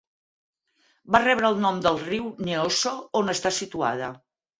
[1.15, 4.09] Va rebre el nom del riu Neosho, on està situada.